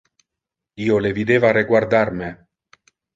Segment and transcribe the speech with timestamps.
[0.85, 2.31] Io le videva reguardar me.